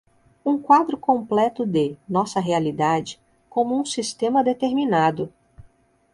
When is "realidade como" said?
2.39-3.79